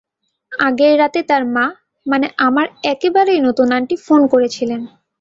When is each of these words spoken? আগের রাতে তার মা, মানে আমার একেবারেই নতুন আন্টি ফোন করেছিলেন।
আগের 0.51 0.93
রাতে 0.99 1.19
তার 1.29 1.43
মা, 1.55 1.65
মানে 2.05 2.27
আমার 2.47 2.67
একেবারেই 2.83 3.39
নতুন 3.47 3.67
আন্টি 3.77 3.95
ফোন 4.05 4.21
করেছিলেন। 4.33 4.81